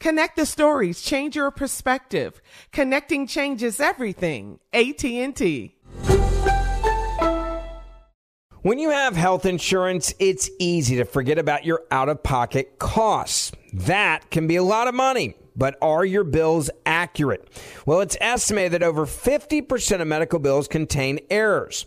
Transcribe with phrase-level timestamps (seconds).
[0.00, 2.40] Connect the stories, change your perspective.
[2.70, 4.60] Connecting changes everything.
[4.72, 5.74] AT&T.
[8.62, 13.50] When you have health insurance, it's easy to forget about your out-of-pocket costs.
[13.72, 15.34] That can be a lot of money.
[15.56, 17.48] But are your bills accurate?
[17.84, 21.86] Well, it's estimated that over 50% of medical bills contain errors.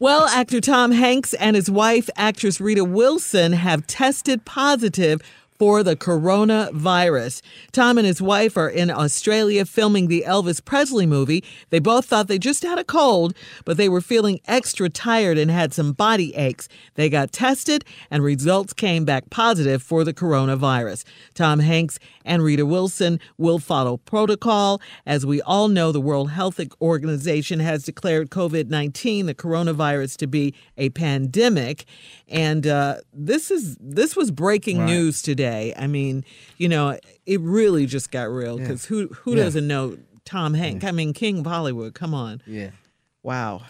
[0.00, 5.20] Well, actor Tom Hanks and his wife, actress Rita Wilson, have tested positive
[5.58, 7.42] for the coronavirus.
[7.72, 11.42] Tom and his wife are in Australia filming the Elvis Presley movie.
[11.70, 15.50] They both thought they just had a cold, but they were feeling extra tired and
[15.50, 16.68] had some body aches.
[16.94, 21.02] They got tested and results came back positive for the coronavirus.
[21.34, 24.80] Tom Hanks and Rita Wilson will follow protocol.
[25.06, 30.26] As we all know, the World Health Organization has declared COVID 19, the coronavirus, to
[30.28, 31.86] be a pandemic.
[32.28, 34.86] And uh, this is this was breaking right.
[34.86, 35.74] news today.
[35.76, 36.24] I mean,
[36.58, 38.88] you know, it really just got real because yeah.
[38.88, 39.44] who who yeah.
[39.44, 40.84] doesn't know Tom Hanks?
[40.84, 40.90] Yeah.
[40.90, 41.94] I mean, King of Hollywood.
[41.94, 42.42] Come on.
[42.46, 42.70] Yeah.
[43.22, 43.62] Wow.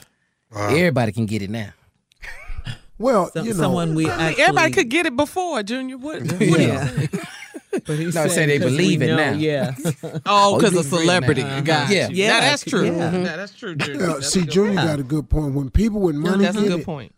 [0.52, 0.68] wow.
[0.68, 1.72] Everybody can get it now.
[2.98, 5.98] Well, so, you know, someone we actually, everybody could get it before Junior.
[5.98, 6.20] What?
[6.40, 7.06] yeah.
[7.88, 9.32] But he no, said say they believe it know, now.
[9.32, 9.74] Yeah.
[10.26, 11.40] oh, because a celebrity.
[11.40, 11.62] Uh-huh.
[11.62, 12.08] Got yeah.
[12.10, 12.84] yeah, now, that's true.
[12.84, 13.10] Yeah.
[13.10, 13.74] Now, that's true.
[13.76, 14.00] Junior.
[14.00, 14.86] Yeah, That's see, Junior point.
[14.86, 15.54] got a good point.
[15.54, 17.14] When people with money That's a good it, point.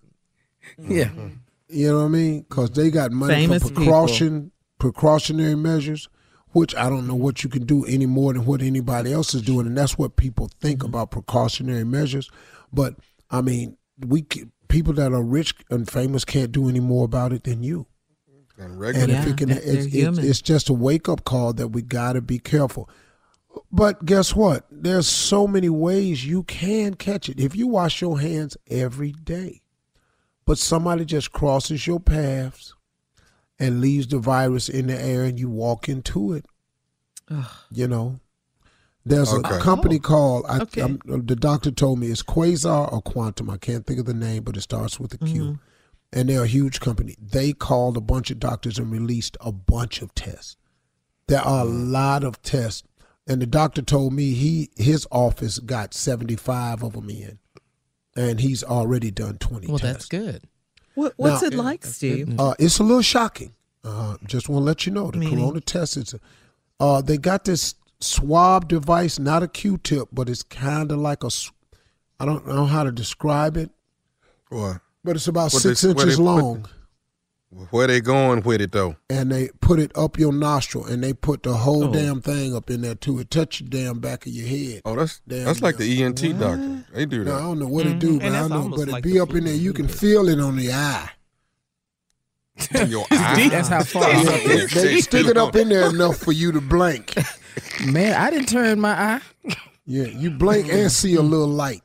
[0.78, 1.06] Yeah.
[1.06, 1.28] Mm-hmm.
[1.70, 2.42] You know what I mean?
[2.48, 6.09] Because they got money Famous for precaution, precautionary measures,
[6.53, 9.42] which I don't know what you can do any more than what anybody else is
[9.42, 12.30] doing, and that's what people think about precautionary measures.
[12.72, 12.94] But
[13.28, 13.76] I mean,
[14.06, 17.64] we can, people that are rich and famous can't do any more about it than
[17.64, 17.86] you.
[18.60, 19.15] And And regular.
[19.15, 22.12] if it can, they're it's, it's, it's just a wake up call that we got
[22.12, 22.88] to be careful.
[23.72, 24.66] But guess what?
[24.71, 29.62] There's so many ways you can catch it if you wash your hands every day.
[30.45, 32.74] But somebody just crosses your paths
[33.59, 36.47] and leaves the virus in the air, and you walk into it.
[37.71, 38.18] You know,
[39.04, 39.56] there's Okay.
[39.56, 40.80] a company called I, Okay.
[40.83, 43.48] I'm, the doctor told me it's Quasar or Quantum.
[43.51, 45.59] I can't think of the name, but it starts with a Q.
[46.12, 47.16] And they're a huge company.
[47.21, 50.57] They called a bunch of doctors and released a bunch of tests.
[51.28, 52.83] There are a lot of tests,
[53.28, 57.39] and the doctor told me he his office got 75 of them in,
[58.16, 59.92] and he's already done 20 Well, tests.
[59.95, 60.42] that's good.
[60.97, 62.34] What, what's Now- it like, Steve?
[62.41, 63.54] Uh, it's a little shocking.
[63.84, 65.39] Uh, just want to let you know the Meaning?
[65.39, 66.15] corona test is.
[66.80, 71.30] Uh, they got this swab device, not a Q-tip, but it's kind of like a.
[72.18, 73.71] I don't know how to describe it,
[74.48, 74.80] What?
[75.04, 76.66] But it's about What six they- inches they put- long.
[77.70, 78.94] Where they going with it though?
[79.08, 81.92] and they put it up your nostril and they put the whole Oh.
[81.92, 83.18] damn thing up in there too.
[83.18, 84.82] It touch your damn back of your head.
[84.84, 86.06] Oh, that's Damn that's like the near.
[86.06, 86.84] ENT doctor.
[86.94, 87.30] They do that.
[87.30, 87.98] No, I don't know what it mm-hmm.
[87.98, 89.54] do, but I know, almost but it be up in there.
[89.54, 91.10] You can feel it on the eye.
[92.86, 93.48] Your eye.
[93.50, 94.08] That's how far.
[94.12, 97.14] Yeah, they, they stick it up in there enough for you to blink.
[97.84, 99.20] Man, I didn't turn my eye.
[99.86, 101.82] Yeah, you blink and see a little light,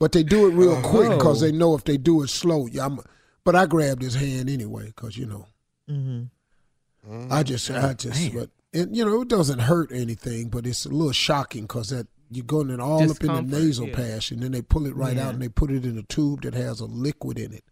[0.00, 2.66] but they do it real quick because they know if they do it slow.
[2.66, 2.98] Yeah, I'm,
[3.44, 5.46] but I grabbed his hand anyway because you know.
[5.88, 7.32] Mm-hmm.
[7.32, 10.88] I just, I just, but and you know, it doesn't hurt anything, but it's a
[10.88, 13.94] little shocking because that you go in all up in the nasal yeah.
[13.94, 15.28] patch, and then they pull it right Yeah.
[15.28, 17.64] out and they put it in a tube that has a liquid in it.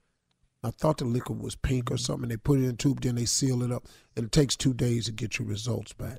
[0.63, 2.29] I thought the liquid was pink or something.
[2.29, 3.87] They put it in a tube, then they seal it up,
[4.17, 6.19] and it takes two days to get your results back.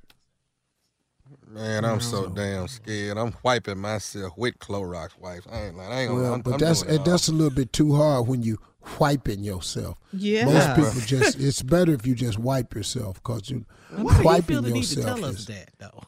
[1.51, 3.17] Man, I'm so damn scared.
[3.17, 5.47] I'm wiping myself with Clorox wipes.
[5.51, 6.21] I ain't like I ain't gonna.
[6.21, 8.59] Well, I'm, but I'm that's doing it that's a little bit too hard when you
[8.99, 9.97] wiping yourself.
[10.13, 10.45] Yeah.
[10.45, 14.23] Most people just it's better if you just wipe yourself because you Why do you
[14.25, 15.19] wiping feel the need to yourself.
[15.19, 16.03] tell us is- that though?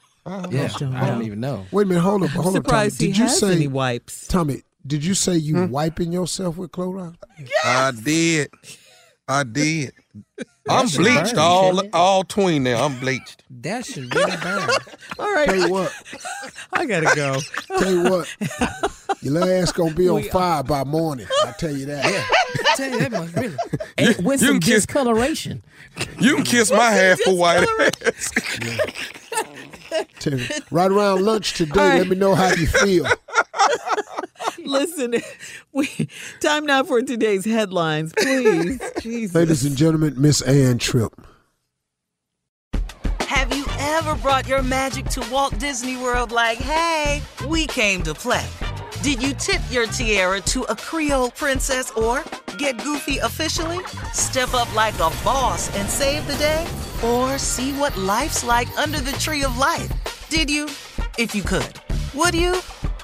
[0.51, 1.65] Yeah, I don't even know.
[1.71, 2.63] Wait a minute, hold up, I'm hold up, Tommy.
[2.67, 4.27] surprised he Did you has say any wipes.
[4.27, 4.61] Tommy?
[4.85, 5.71] Did you say you Hmm?
[5.71, 7.15] wiping yourself with Clorox?
[7.39, 7.49] Yes!
[7.65, 8.49] I did.
[9.27, 9.93] I did.
[10.69, 11.93] I'm should bleached burn, all shouldn't it?
[11.95, 12.85] all tween now.
[12.85, 13.43] I'm bleached.
[13.61, 14.69] That should really burn.
[15.19, 15.93] All right, Tell you what,
[16.73, 17.39] I gotta go.
[17.79, 18.35] tell you what,
[19.21, 21.27] your ass gonna be on fire by morning.
[21.45, 22.05] I tell you that.
[22.05, 23.57] I tell you that much really.
[23.97, 25.61] And with you some can kiss- discoloration.
[26.19, 27.67] You can kiss my half for white
[28.05, 28.31] ass.
[30.19, 31.97] Tell you, right around lunch today, All right.
[31.99, 33.05] let me know how you feel.
[34.65, 35.15] Listen,
[35.71, 35.87] we
[36.39, 38.79] time now for today's headlines, please.
[39.01, 39.35] Jesus.
[39.35, 41.13] Ladies and gentlemen, Miss Ann Tripp.
[43.21, 48.13] Have you ever brought your magic to Walt Disney World like, hey, we came to
[48.13, 48.45] play?
[49.01, 52.23] Did you tip your tiara to a Creole princess or
[52.57, 53.79] get goofy officially?
[54.13, 56.67] Step up like a boss and save the day?
[57.03, 59.91] Or see what life's like under the tree of life?
[60.29, 60.65] Did you?
[61.17, 61.73] If you could.
[62.13, 62.61] Would you?